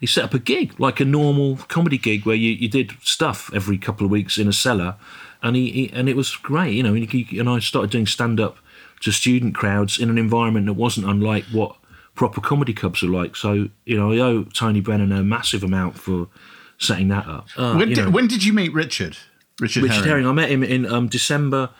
[0.00, 3.50] he set up a gig, like a normal comedy gig where you, you did stuff
[3.54, 4.96] every couple of weeks in a cellar.
[5.44, 8.06] And he, he and it was great, you know, and, he, and I started doing
[8.06, 8.58] stand up
[9.02, 11.76] to student crowds in an environment that wasn't unlike what
[12.16, 13.36] proper comedy clubs are like.
[13.36, 16.26] So you know, I owe Tony Brennan a massive amount for
[16.82, 17.48] setting that up.
[17.56, 19.16] Uh, when, did, know, when did you meet Richard?
[19.60, 20.08] Richard, Richard Herring.
[20.08, 20.26] Herring.
[20.26, 21.70] I met him in um, December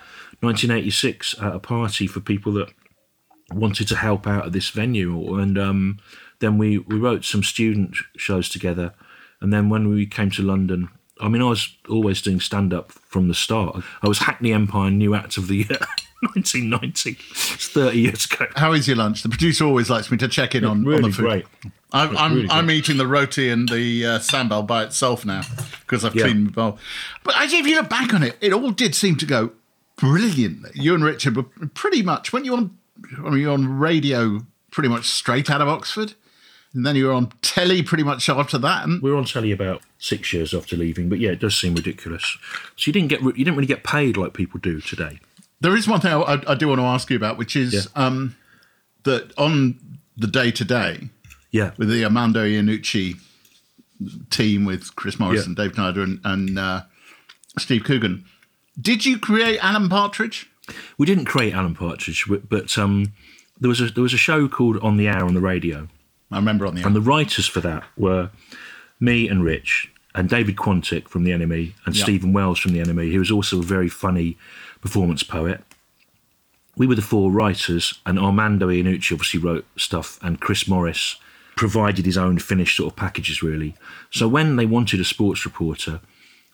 [0.41, 2.73] 1986 at a party for people that
[3.53, 5.99] wanted to help out at this venue, and um,
[6.39, 8.95] then we we wrote some student shows together.
[9.41, 10.89] And then when we came to London,
[11.21, 13.83] I mean, I was always doing stand up from the start.
[14.03, 15.79] I was Hackney Empire New Act of the Year.
[16.23, 17.19] 1990.
[17.55, 18.47] It's 30 years ago.
[18.55, 19.25] How is your lunch?
[19.25, 21.23] The producer always likes me to check in on, really on the food.
[21.25, 21.47] great.
[21.93, 25.43] I'm, I'm, really I'm eating the roti and the uh, sambal by itself now
[25.81, 26.25] because I've Yeah.
[26.27, 26.79] cleaned my bowl.
[27.25, 29.51] But actually, if you look back on it, it all did seem to go
[29.97, 30.71] brilliantly.
[30.75, 31.43] You and Richard were
[31.75, 32.79] pretty much when you on,
[33.19, 36.15] I mean, you on radio pretty much straight out of Oxford,
[36.75, 38.85] and then you were on telly pretty much after that.
[38.87, 41.75] And We were on telly about six years after leaving, but yeah, it does seem
[41.75, 42.39] ridiculous.
[42.77, 45.21] So you didn't get you didn't really get paid like people do today.
[45.61, 47.81] There is one thing I, I, do want to ask you about, which is Yeah.
[48.07, 48.35] um,
[49.05, 49.79] that on
[50.17, 51.09] the Day Today
[51.53, 53.19] Yeah, with the Armando Iannucci
[54.31, 55.47] team with Chris Morris Yeah.
[55.47, 56.83] and Dave Schneider and, and uh,
[57.59, 58.25] Steve Coogan,
[58.81, 60.49] did you create Alan Partridge?
[60.97, 63.13] we didn't create Alan Partridge, but, but um,
[63.61, 65.89] there was a there was a show called On the Air on the radio,
[66.33, 68.31] I remember on the and the writers for that were
[69.01, 72.03] me and Rich and David Quantick from the NME and Yeah.
[72.03, 74.37] Stephen Wells from the NME, who was also a very funny
[74.81, 75.63] performance poet.
[76.77, 81.17] We were the four writers, and Armando Iannucci obviously wrote stuff, and Chris Morris
[81.57, 83.75] provided his own finished sort of packages, really.
[84.11, 86.01] So when they wanted a sports reporter,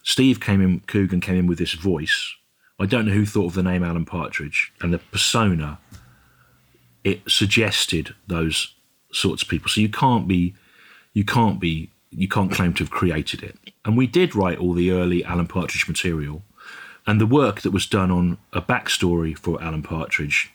[0.02, 2.34] Steve came in, Coogan came in with this voice.
[2.80, 5.78] I don't know who thought of the name Alan Partridge and the persona.
[7.04, 8.74] It suggested those
[9.12, 9.68] sorts of people.
[9.68, 10.54] So you can't be,
[11.12, 13.56] you can't be, you can't claim to have created it.
[13.84, 16.42] And we did write all the early Alan Partridge material,
[17.06, 20.52] and the work that was done on a backstory for Alan Partridge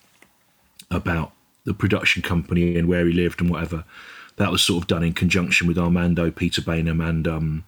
[0.91, 1.31] about
[1.65, 3.83] the production company and where he lived and whatever.
[4.37, 7.63] That was sort of done in conjunction with Armando, Peter Baynham, and um,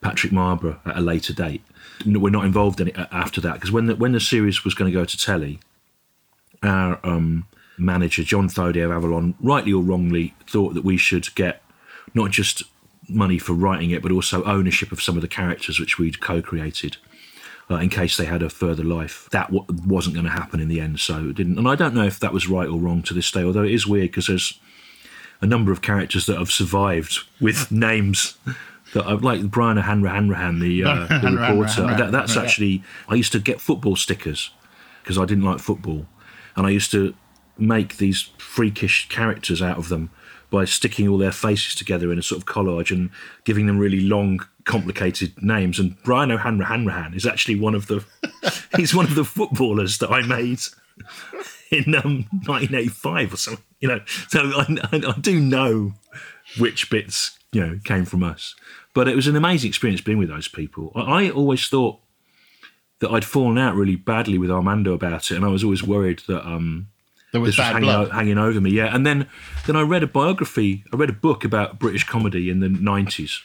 [0.00, 1.62] Patrick Marber at a later date.
[2.04, 4.90] We're not involved in it after that because when the, when the series was going
[4.90, 5.60] to go to telly,
[6.62, 7.46] our um,
[7.84, 11.62] manager Jon Thoday of Avalon, rightly or wrongly, thought that we should get
[12.14, 12.62] not just
[13.08, 16.96] money for writing it, but also ownership of some of the characters which we'd co-created.
[17.70, 20.68] Uh, in case they had a further life, that w- wasn't going to happen in
[20.68, 21.58] the end, so it didn't.
[21.58, 23.42] And I don't know if that was right or wrong to this day.
[23.42, 24.58] Although it is weird because there's
[25.40, 28.36] a number of characters that have survived with names
[28.94, 31.82] that are like Brian Hanrahan, the, uh, the reporter.
[31.82, 34.50] Hanrahan, That, that's actually I used to get football stickers
[35.02, 36.06] because I didn't like football,
[36.56, 37.14] and I used to
[37.58, 40.10] make these freakish characters out of them
[40.50, 43.10] by sticking all their faces together in a sort of collage and
[43.44, 45.78] giving them really long, complicated names.
[45.78, 48.04] And Brian O'Hanrahan is actually one of the
[48.76, 50.60] he's one of the footballers that I made
[51.70, 53.64] in um, 1985 or something.
[53.80, 55.94] You know, so I, I, I do know
[56.58, 58.54] which bits you know came from us.
[58.94, 60.92] But it was an amazing experience being with those people.
[60.94, 61.98] I, I always thought
[62.98, 66.22] that I'd fallen out really badly with Armando about it, and I was always worried
[66.28, 66.88] that um,
[67.32, 68.10] There was bad hanging, blood.
[68.10, 68.70] hanging over me.
[68.70, 69.26] Yeah, and then
[69.66, 70.84] then I read a biography.
[70.92, 73.40] I read a book about British comedy in the nineties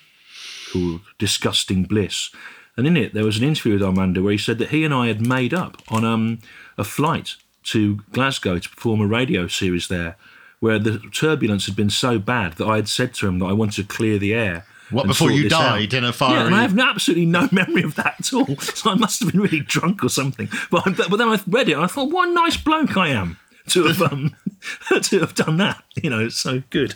[0.71, 2.29] called Disgusting Bliss,
[2.75, 4.93] and in it there was an interview with Armando where he said that he and
[4.93, 6.39] I had made up on um,
[6.77, 10.17] a flight to Glasgow to perform a radio series there,
[10.59, 13.53] where the turbulence had been so bad that I had said to him that I
[13.53, 14.65] wanted to clear the air.
[14.89, 15.59] What, before you this out.
[15.59, 16.35] died in a fire?
[16.35, 18.55] Yeah, and I have absolutely no memory of that at all.
[18.57, 20.49] So I must have been really drunk or something.
[20.71, 23.37] But, but then I read it and I thought, what a nice bloke I am
[23.67, 24.35] to have um,
[25.03, 25.83] to have done that.
[26.01, 26.95] You know, it's so good.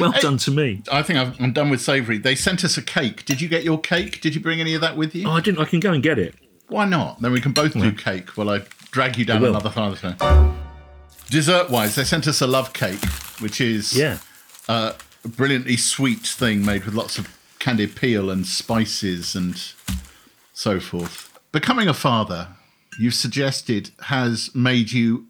[0.00, 0.82] Well done to me.
[0.90, 2.18] I think I've, I'm done with savoury.
[2.18, 3.24] They sent us a cake.
[3.24, 4.20] Did you get your cake?
[4.20, 5.28] Did you bring any of that with you?
[5.28, 5.60] Oh, I didn't.
[5.60, 6.34] I can go and get it.
[6.68, 7.20] Why not?
[7.20, 10.02] Then we can both do cake while I drag you down another path.
[11.28, 13.04] Dessert wise, they sent us a love cake,
[13.40, 14.18] which is Yeah.
[14.68, 14.94] a
[15.24, 17.28] brilliantly sweet thing made with lots of
[17.60, 19.60] candied peel and spices and
[20.52, 21.38] so forth.
[21.52, 22.48] Becoming a father,
[22.98, 25.26] you've suggested, has made you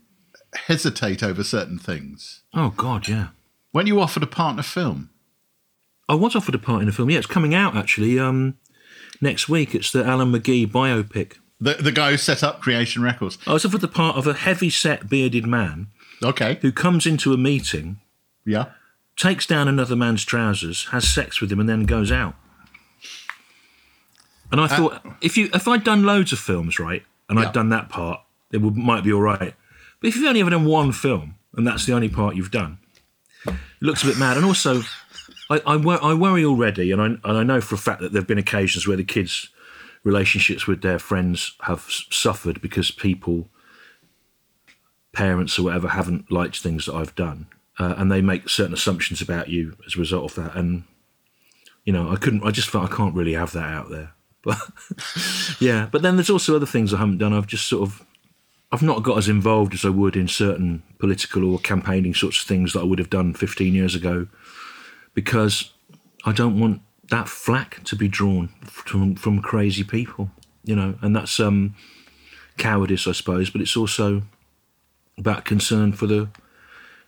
[0.55, 2.41] hesitate over certain things.
[2.55, 3.29] Oh God, yeah.
[3.73, 5.11] When you offered a partner film,
[6.09, 7.11] I was offered a part in a film.
[7.11, 8.59] Yeah, it's coming out actually um,
[9.21, 9.75] next week.
[9.75, 11.35] It's the Alan McGee biopic.
[11.61, 13.39] the the guy who set up Creation Records.
[13.47, 15.87] I was offered the part of a heavy-set bearded man
[16.23, 16.59] Okay.
[16.63, 18.01] who comes into a meeting,
[18.45, 18.67] Yeah.
[19.17, 22.35] takes down another man's trousers, has sex with him, and then goes out.
[24.53, 27.47] And I thought, if you if I'd done loads of films, right, and Yeah.
[27.47, 29.55] I'd done that part, it would, might be all right.
[30.01, 32.79] But if you've only ever done one film and that's the only part you've done,
[33.47, 34.37] it looks a bit mad.
[34.37, 34.83] And also,
[35.51, 38.13] I, I, wor- I worry already, and I, and I know for a fact that
[38.13, 39.51] there have been occasions where the kids'
[40.05, 43.49] relationships with their friends have suffered because people,
[45.13, 47.47] parents or whatever, haven't liked things that I've done,
[47.79, 50.57] uh, and they make certain assumptions about you as a result of that.
[50.57, 50.85] And
[51.85, 52.45] you know, I couldn't.
[52.45, 54.13] I just felt I can't really have that out there.
[54.43, 54.57] But
[55.61, 57.35] yeah, but then there's also other things I haven't done.
[57.35, 58.07] I've just sort of
[58.73, 62.47] I've not got as involved as I would in certain political or campaigning sorts of
[62.47, 64.29] things that I would have done 15 years ago
[65.15, 65.73] because
[66.25, 70.31] I don't want that flack to be drawn from, from crazy people,
[70.65, 71.75] you know, and that's um,
[72.59, 74.23] cowardice, I suppose, but it's also
[75.19, 76.29] about concern for the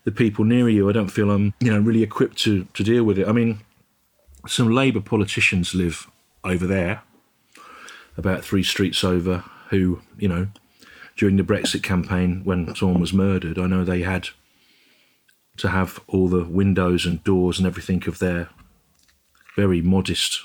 [0.05, 0.88] the people near you.
[0.88, 3.29] I don't feel I'm, you know, really equipped to, to deal with it.
[3.29, 3.61] I mean,
[4.46, 6.09] some Labour politicians live
[6.42, 7.03] over there,
[8.16, 10.48] about three streets over, who, you know,
[11.16, 14.29] during the Brexit campaign when someone was murdered, I know they had
[15.59, 18.48] to have all the windows and doors and everything of their
[19.55, 20.40] very modest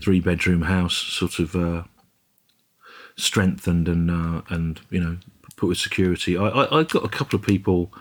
[0.00, 1.82] three bedroom house sort of uh,
[3.16, 5.18] strengthened and uh, and you know
[5.56, 6.36] put with security.
[6.36, 7.92] I, I I've got a couple of people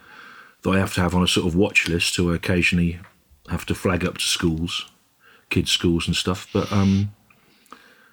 [0.63, 2.99] that I have to have on a sort of watch list who I occasionally
[3.49, 4.89] have to flag up to schools,
[5.49, 6.47] kids' schools and stuff.
[6.53, 7.13] But um,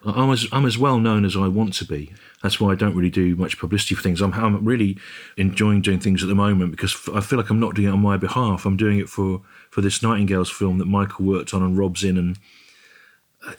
[0.04, 2.14] I'm as I'm as well known as I want to be.
[2.42, 4.20] That's why I don't really do much publicity for things.
[4.20, 4.96] I'm I'm really
[5.36, 8.00] enjoying doing things at the moment because I feel like I'm not doing it on
[8.00, 8.64] my behalf.
[8.64, 12.16] I'm doing it for for this Nightingales film that Michael worked on and Rob's in,
[12.16, 12.38] and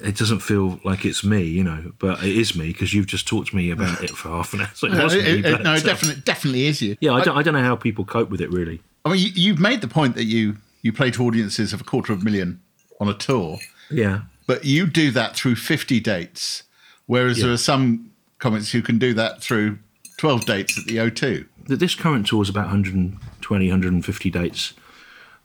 [0.02, 3.28] it doesn't feel like it's me, you know, but it is me because you've just
[3.28, 4.70] talked to me about it for half an hour.
[4.74, 6.96] So it No, wasn't it- me, it- no, uh, it definitely definitely is you.
[7.00, 8.82] Yeah, I don't, I don't know how people cope with it really.
[9.06, 11.84] I mean, you, you've made the point that you you play to audiences of a
[11.84, 12.62] quarter of a million
[13.02, 14.22] on a tour, Yeah.
[14.48, 16.64] but you do that through 50 dates,
[17.06, 18.09] whereas there are some
[18.40, 19.78] comics who can do that through
[20.18, 21.46] 12 dates at the O2.
[21.68, 24.74] Th- This current tour is about 120, 150 dates.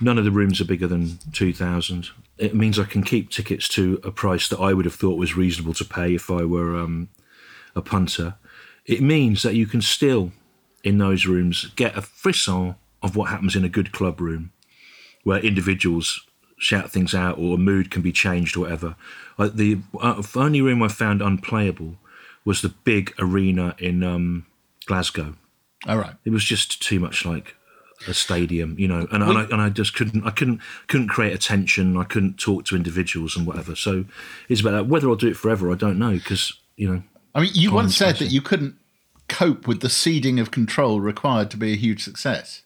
[0.01, 2.09] None of the rooms are bigger than 2,000.
[2.39, 5.37] It means I can keep tickets to a price that I would have thought was
[5.37, 7.09] reasonable to pay if I were um,
[7.77, 8.35] a punter.
[8.87, 10.33] It means that you can still,
[10.83, 14.51] in those rooms, get a frisson of what happens in a good club room
[15.23, 16.27] where individuals
[16.59, 18.97] shout things out or a mood can be changed or whatever.
[19.39, 21.97] The uh, only room I found unplayable
[22.45, 24.47] was the big arena in um,
[24.87, 25.35] Glasgow
[25.87, 26.15] All right.
[26.25, 27.57] it was just too much like
[28.07, 31.33] a stadium, you know, and, and, I, and I just couldn't, I couldn't, couldn't create
[31.33, 31.97] attention.
[31.97, 33.75] I couldn't talk to individuals and whatever.
[33.75, 34.05] So
[34.49, 34.87] it's about that.
[34.87, 37.03] Whether I'll do it forever, I don't know, because you know,
[37.35, 38.77] I mean, you once said that you couldn't
[39.29, 42.63] cope with the ceding of control required to be a huge success.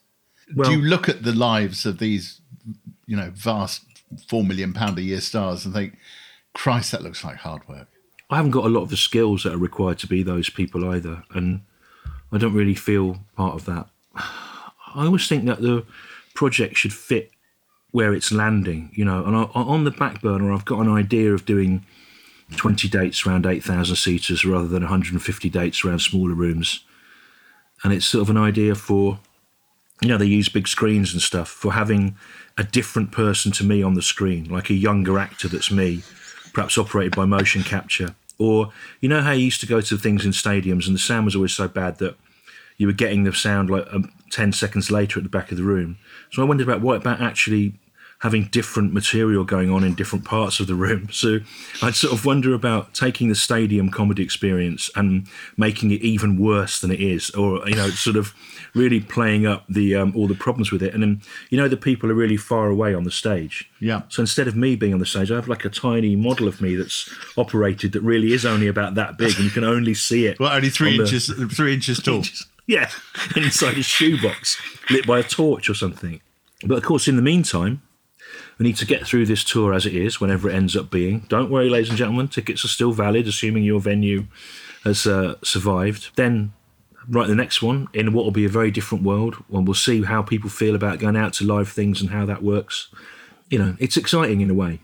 [0.55, 2.41] well, Do you look at the lives of these,
[3.05, 3.83] you know, vast
[4.27, 5.97] four million pound a year stars and think,
[6.53, 7.87] Christ, that looks like hard work?
[8.29, 10.89] I haven't got a lot of the skills that are required to be those people
[10.89, 11.61] either, and
[12.31, 13.87] I don't really feel part of that.
[14.15, 15.85] I always think that the
[16.35, 17.31] project should fit
[17.91, 19.25] where it's landing, you know.
[19.25, 21.85] And I, on the back burner, I've got an idea of doing
[22.55, 26.83] 20 dates around 8,000 seaters rather than 150 dates around smaller rooms.
[27.83, 29.19] And it's sort of an idea for,
[30.01, 32.15] you know, they use big screens and stuff for having
[32.57, 36.03] a different person to me on the screen, like a younger actor that's me,
[36.53, 38.15] perhaps operated by motion capture.
[38.39, 38.71] Or,
[39.01, 41.35] you know, how you used to go to things in stadiums and the sound was
[41.35, 42.15] always so bad that
[42.77, 45.63] you were getting the sound like um, 10 seconds later at the back of the
[45.63, 45.97] room.
[46.31, 47.73] So I wondered about what about actually
[48.19, 51.07] having different material going on in different parts of the room.
[51.19, 51.39] So
[51.81, 55.27] I'd sort of wonder about taking the stadium comedy experience and
[55.57, 58.33] making it even worse than it is, or you know, sort of
[58.73, 60.93] really playing up the um, all the problems with it.
[60.93, 63.69] And then you know, the people are really far away on the stage.
[63.79, 64.03] Yeah.
[64.09, 66.61] So instead of me being on the stage, I have like a tiny model of
[66.61, 70.25] me that's operated that really is only about that big, and you can only see
[70.25, 70.39] it.
[70.39, 72.23] Well, only three on the- inches, three inches tall.
[72.67, 72.89] yeah,
[73.35, 76.21] inside a shoebox lit by a torch or something.
[76.65, 77.81] But of course, in the meantime,
[78.59, 81.21] we need to get through this tour as it is, whenever it ends up being.
[81.29, 84.25] Don't worry, ladies and gentlemen, tickets are still valid, assuming your venue
[84.83, 86.09] has uh, survived.
[86.17, 86.51] Then,
[87.07, 90.03] right, the next one in what will be a very different world, when we'll see
[90.03, 92.89] how people feel about going out to live things and how that works.
[93.49, 94.81] You know, it's exciting in a way.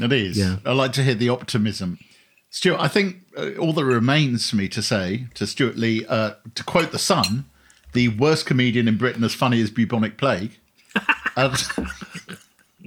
[0.00, 0.38] It is.
[0.38, 0.58] Yeah.
[0.64, 1.98] I like to hear the optimism.
[2.50, 6.34] Stewart, I think uh, all that remains for me to say to Stewart Lee, uh,
[6.54, 7.46] to quote The Sun,
[7.94, 10.56] the worst comedian in Britain as funny as bubonic plague.
[11.36, 11.54] And-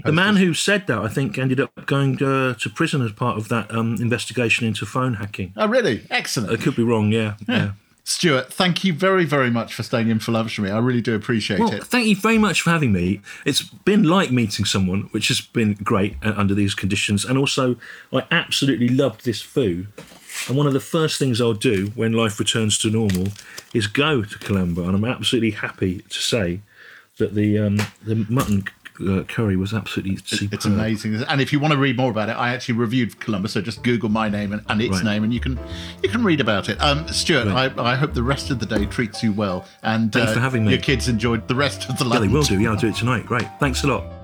[0.06, 3.38] The man who said that, I think, ended up going uh, to prison as part
[3.38, 5.54] of that um, investigation into phone hacking.
[5.58, 6.06] oh, really?
[6.10, 6.52] Excellent.
[6.52, 7.36] I could be wrong, yeah.
[7.48, 7.72] yeah.
[8.04, 10.76] Stewart, thank you very, very much for staying in for lunch with me.
[10.76, 11.84] I really do appreciate Well, it.
[11.86, 13.22] thank you very much for having me.
[13.46, 17.24] It's been like meeting someone, which has been great uh, under these conditions.
[17.24, 17.76] And also,
[18.12, 19.88] I absolutely loved this food.
[20.48, 23.28] And one of the first things I'll do when life returns to normal
[23.74, 24.88] is go to Kolamba.
[24.88, 26.62] And I'm absolutely happy to say
[27.18, 28.64] that the um, the mutton
[29.08, 30.54] uh, curry was absolutely superb.
[30.54, 31.16] It's amazing.
[31.28, 33.84] And if you want to read more about it, I actually reviewed Kolamba, so just
[33.84, 35.04] Google my name and, and its Right.
[35.04, 35.60] name, and you can
[36.04, 36.80] you can read about it.
[36.82, 37.72] Um, Stewart, Right.
[37.78, 40.40] I, I hope the rest of the day treats you well, and uh, Thanks for
[40.40, 40.72] having me.
[40.74, 42.60] your kids enjoyed the rest of the Yeah, they will do.
[42.60, 43.26] Yeah, I'll do it tonight.
[43.26, 43.48] Great.
[43.60, 44.21] Thanks a lot.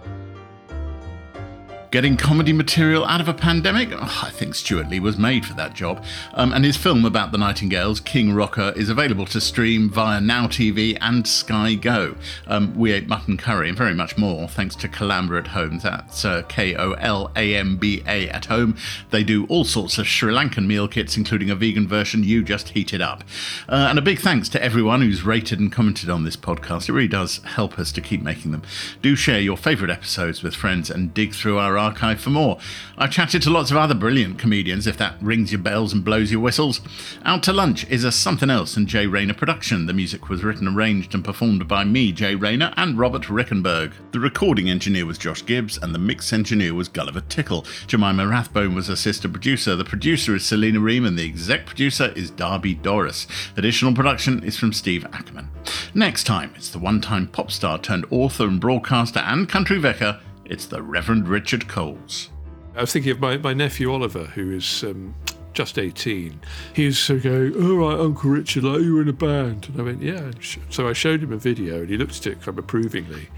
[1.90, 3.94] Getting comedy material out of a pandemic?
[3.94, 6.04] Oh, I think Stewart Lee was made for that job.
[6.34, 10.48] Um, and his film about the Nightingales, King Rocker, is available to stream via Now
[10.48, 12.16] TV and Sky Go.
[12.46, 15.80] Um, we ate mutton curry and very much more thanks to Kolamba at Home.
[15.80, 18.76] That's uh, K O L A M B A at Home.
[19.12, 22.70] They do all sorts of Sri Lankan meal kits, including a vegan version you just
[22.70, 23.24] heated up.
[23.70, 26.90] Uh, and a big thanks to everyone who's rated and commented on this podcast.
[26.90, 28.64] It really does help us to keep making them.
[29.02, 32.58] Do share your favourite episodes with friends and dig through our archive for more.
[32.98, 36.32] I've chatted to lots of other brilliant comedians, if that rings your bells and blows
[36.32, 36.82] your whistles.
[37.24, 39.86] Out to Lunch is a Somethin' Else and Jay Rayner production.
[39.86, 43.94] The music was written, arranged, and performed by me, Jay Rayner, and Robert Rickenberg.
[44.12, 47.66] The recording engineer was Josh Gibbs, and the mix engineer was Gulliver Tickle.
[47.88, 49.76] Jemima Rathbone was assistant producer.
[49.76, 53.28] The producer is Selena Ream, and the exec producer is Darby Doris.
[53.56, 55.50] Additional production is from Steve Ackerman.
[55.94, 60.20] Next time, it's the one time pop star turned author and broadcaster and country vicar.
[60.50, 62.30] It's the Reverend Richard Coles.
[62.76, 65.14] I was thinking of my, my nephew Oliver, who is um,
[65.54, 66.40] just 18.
[66.74, 69.68] He used to go, All right, Uncle Richard, like you were in a band.
[69.70, 70.32] And I went, Yeah.
[70.70, 73.30] So I showed him a video and he looked at it kind of approvingly.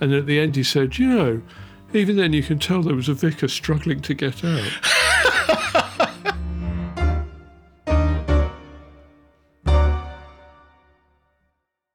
[0.00, 1.42] And at the end, he said, You know,
[1.92, 4.70] even then you can tell there was a vicar struggling to get out.